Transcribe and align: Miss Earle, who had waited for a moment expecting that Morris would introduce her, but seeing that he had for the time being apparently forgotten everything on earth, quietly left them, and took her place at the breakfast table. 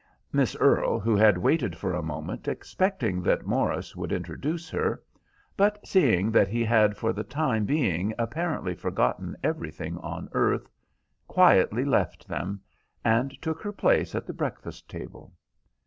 Miss 0.33 0.55
Earle, 0.59 0.99
who 0.99 1.15
had 1.15 1.37
waited 1.37 1.75
for 1.77 1.93
a 1.93 2.01
moment 2.01 2.47
expecting 2.47 3.21
that 3.21 3.45
Morris 3.45 3.95
would 3.95 4.11
introduce 4.11 4.67
her, 4.71 5.03
but 5.55 5.77
seeing 5.85 6.31
that 6.31 6.47
he 6.47 6.63
had 6.63 6.97
for 6.97 7.13
the 7.13 7.23
time 7.23 7.65
being 7.65 8.11
apparently 8.17 8.73
forgotten 8.73 9.37
everything 9.43 9.99
on 9.99 10.27
earth, 10.31 10.67
quietly 11.27 11.85
left 11.85 12.27
them, 12.27 12.61
and 13.05 13.39
took 13.43 13.61
her 13.61 13.71
place 13.71 14.15
at 14.15 14.25
the 14.25 14.33
breakfast 14.33 14.89
table. 14.89 15.33